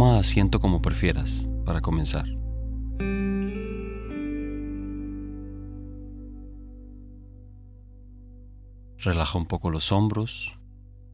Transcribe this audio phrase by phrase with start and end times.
[0.00, 2.24] Toma asiento como prefieras para comenzar.
[8.96, 10.58] Relaja un poco los hombros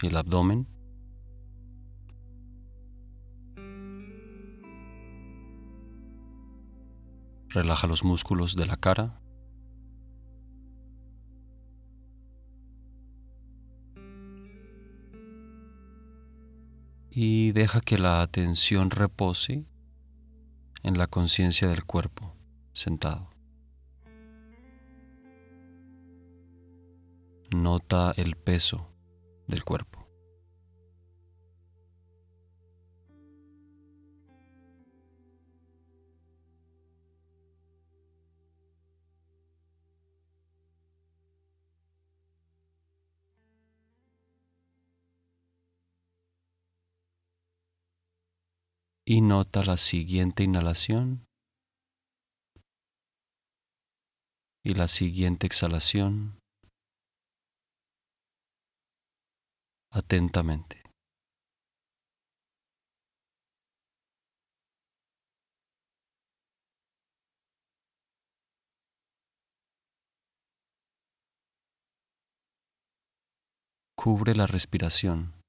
[0.00, 0.68] y el abdomen.
[7.48, 9.20] Relaja los músculos de la cara.
[17.18, 19.64] Y deja que la atención repose
[20.82, 22.34] en la conciencia del cuerpo
[22.74, 23.30] sentado.
[27.56, 28.90] Nota el peso
[29.46, 30.05] del cuerpo.
[49.08, 51.26] Y nota la siguiente inhalación
[54.64, 56.40] y la siguiente exhalación
[59.92, 60.82] atentamente.
[73.96, 75.40] Cubre la respiración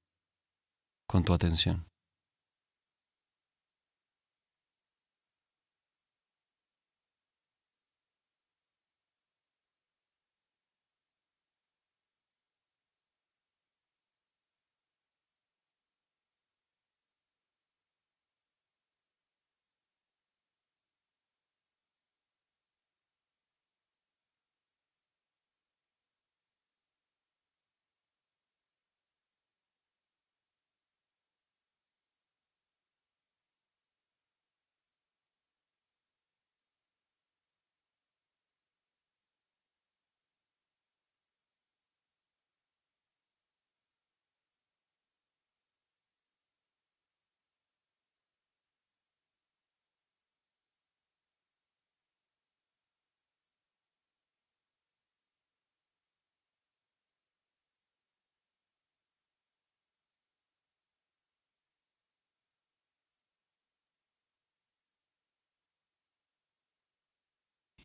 [1.08, 1.88] con tu atención.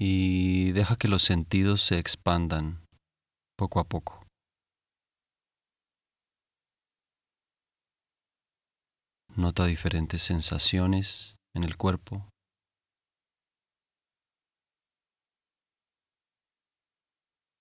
[0.06, 2.86] Y deja que los sentidos se expandan
[3.58, 4.28] poco a poco.
[9.34, 12.28] Nota diferentes sensaciones en el cuerpo.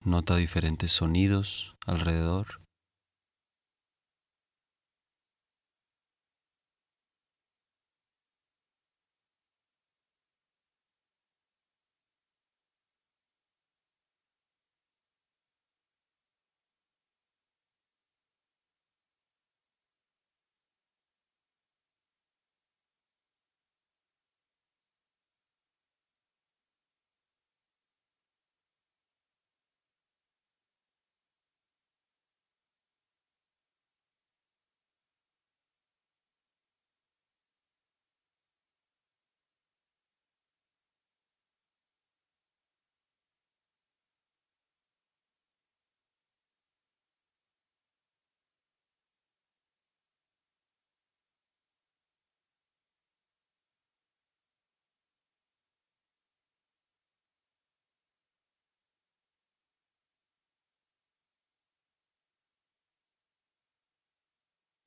[0.04, 2.61] Nota diferentes sonidos alrededor.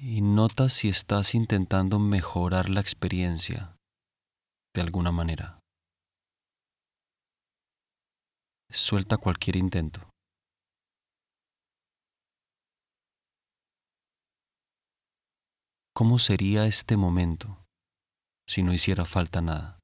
[0.08, 3.76] Y nota si estás intentando mejorar la experiencia
[4.76, 5.60] de alguna manera.
[8.70, 10.08] Suelta cualquier intento.
[15.96, 17.66] ¿Cómo sería este momento
[18.48, 19.80] si no hiciera falta nada?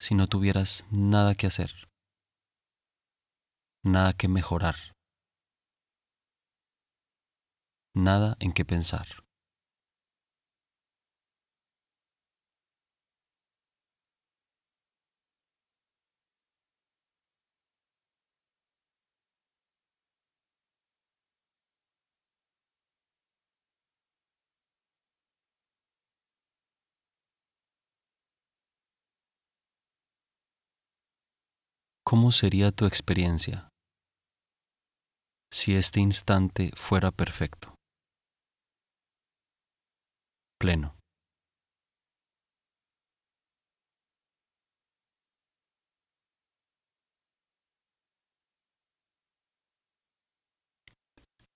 [0.00, 1.90] Si no tuvieras nada que hacer,
[3.84, 4.76] nada que mejorar.
[7.94, 9.06] Nada en qué pensar.
[32.04, 33.68] ¿Cómo sería tu experiencia
[35.52, 37.79] si este instante fuera perfecto?
[40.60, 40.94] Pleno.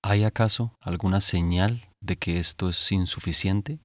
[0.03, 3.81] ¿Hay acaso alguna señal de que esto es insuficiente?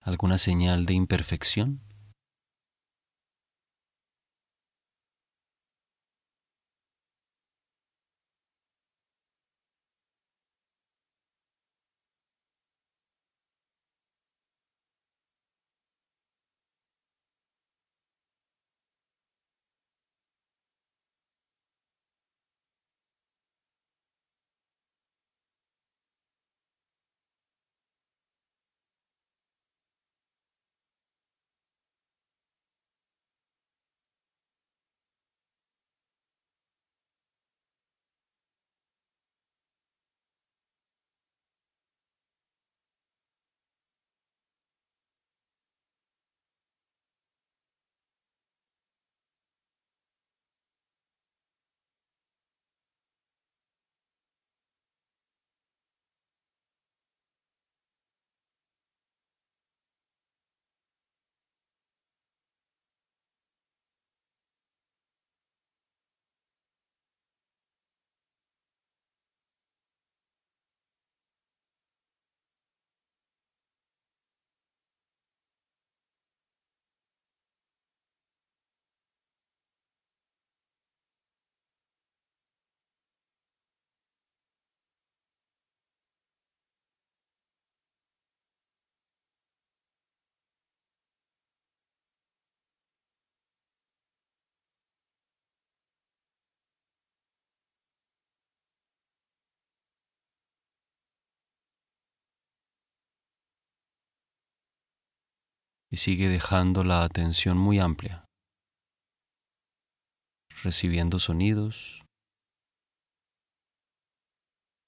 [0.00, 1.93] ¿Alguna señal de imperfección?
[105.94, 108.24] Y sigue dejando la atención muy amplia,
[110.64, 112.02] recibiendo sonidos,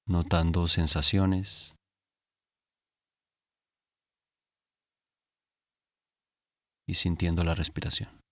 [0.04, 1.72] notando sensaciones.
[6.88, 8.25] y sintiendo la respiración.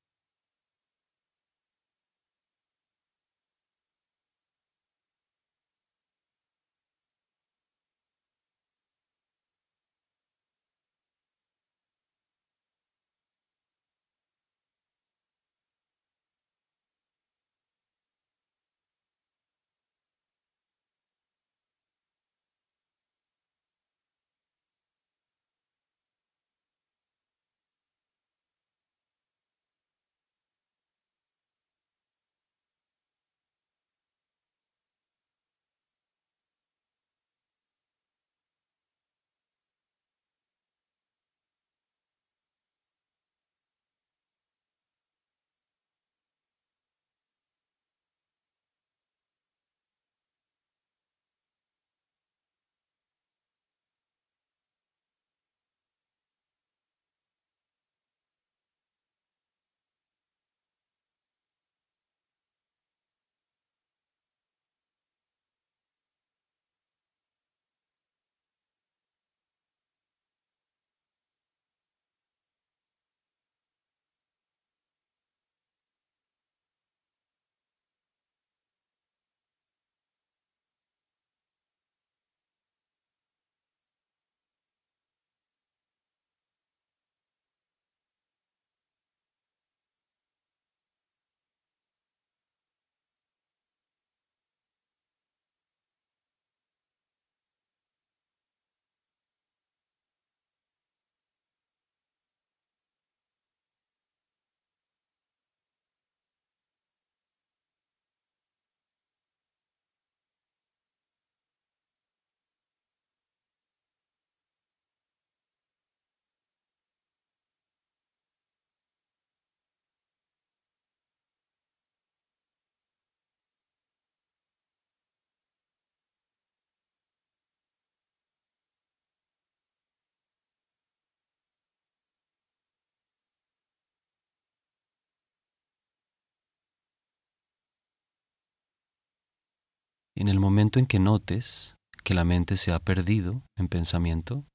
[140.25, 144.47] en el momento en que notes que la mente se ha perdido en pensamiento,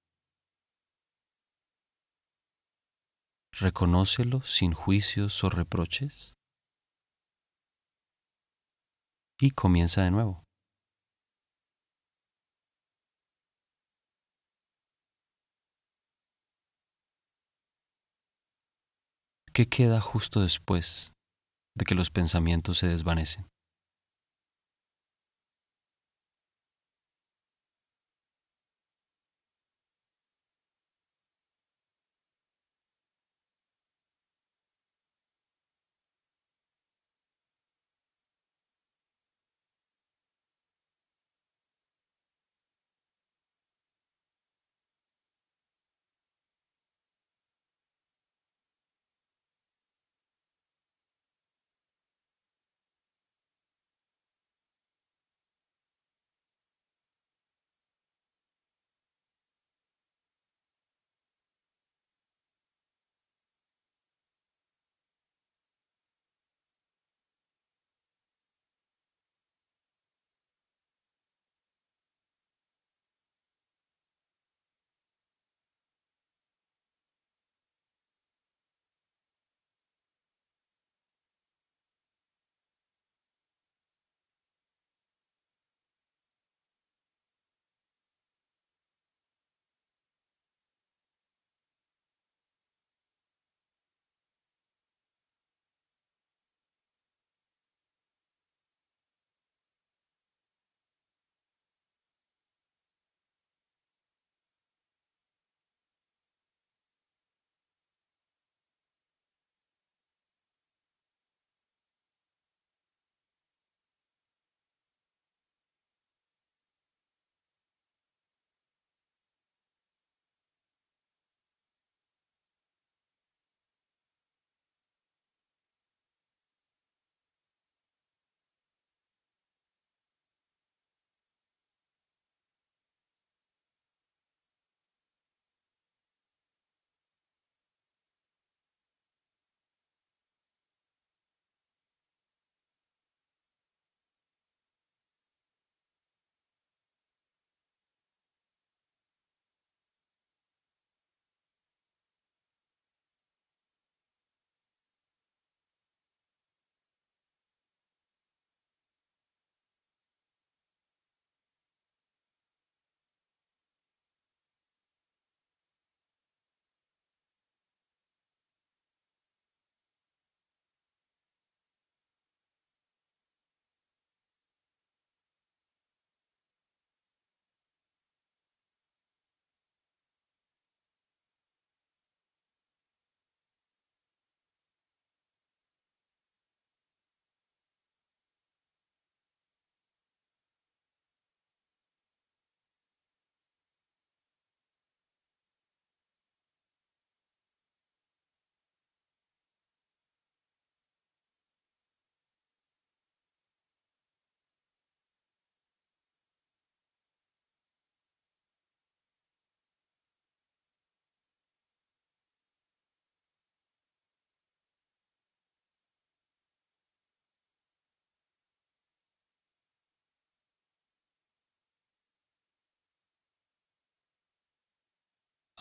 [3.51, 6.33] reconócelo sin juicios o reproches
[9.39, 10.43] y comienza de nuevo.
[19.53, 21.13] ¿Qué queda justo después
[21.77, 23.45] de que los pensamientos se desvanecen?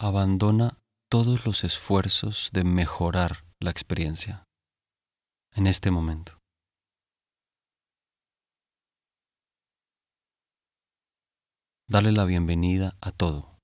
[0.01, 0.79] Abandona
[1.11, 4.45] todos los esfuerzos de mejorar la experiencia
[5.57, 6.39] en este momento.
[11.89, 13.59] Dale la bienvenida a todo.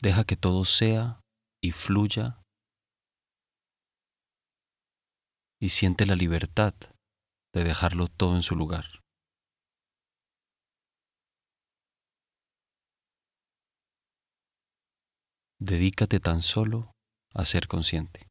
[0.00, 1.20] Deja que todo sea
[1.62, 2.40] y fluya
[5.60, 6.74] y siente la libertad
[7.52, 9.05] de dejarlo todo en su lugar.
[15.68, 16.92] Dedícate tan solo
[17.34, 18.25] a ser consciente.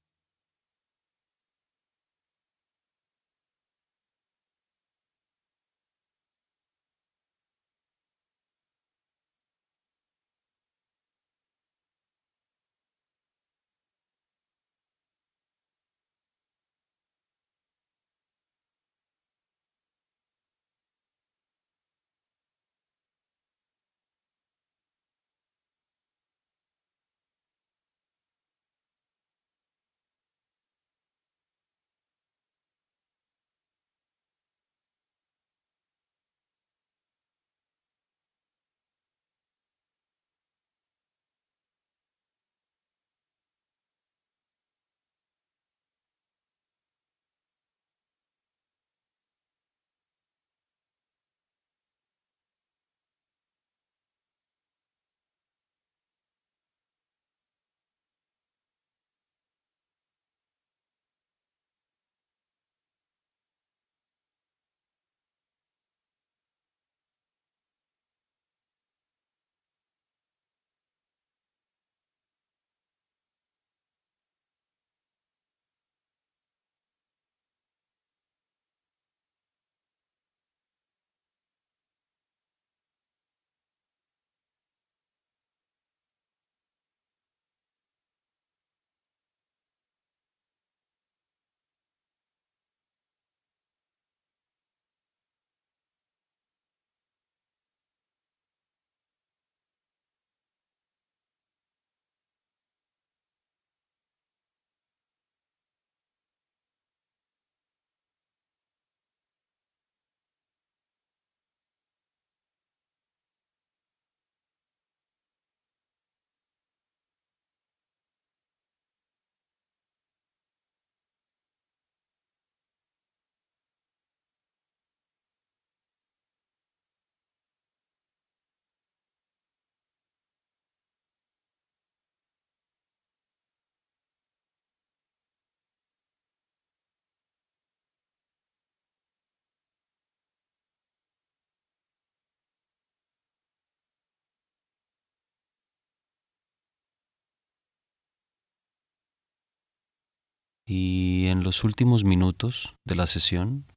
[150.67, 153.67] Y en los últimos minutos de la sesión,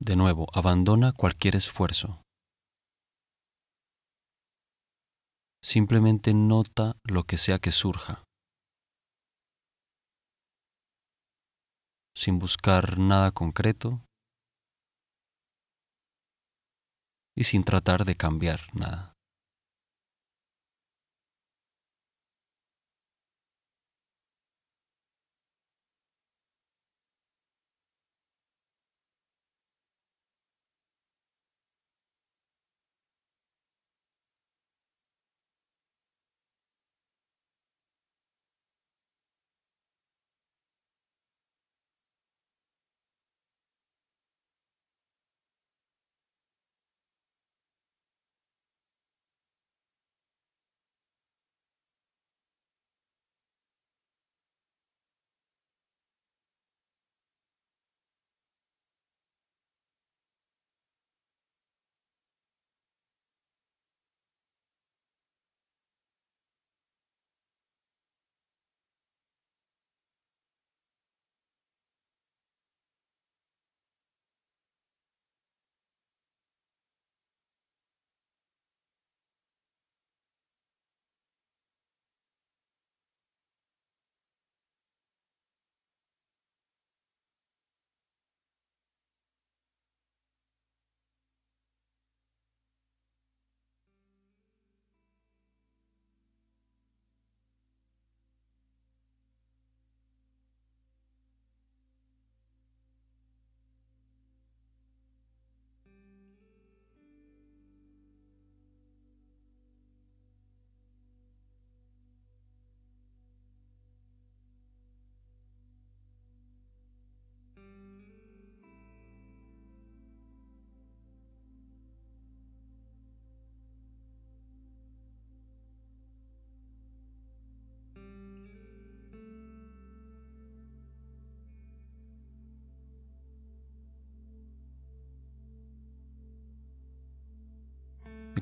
[0.00, 2.22] de nuevo, abandona cualquier esfuerzo.
[5.62, 8.22] Simplemente nota lo que sea que surja,
[12.14, 14.04] sin buscar nada concreto
[17.36, 19.13] y sin tratar de cambiar nada.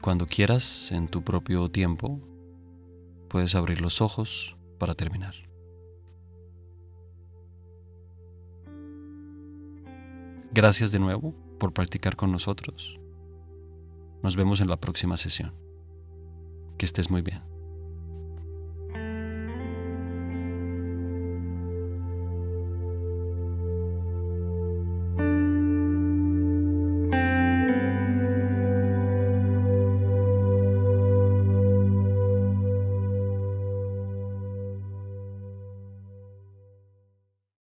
[0.02, 2.20] Cuando quieras, en tu propio tiempo,
[3.30, 5.34] puedes abrir los ojos para terminar.
[10.52, 12.98] Gracias de nuevo por practicar con nosotros.
[14.24, 15.54] Nos vemos en la próxima sesión.
[16.78, 17.42] Que estés muy bien.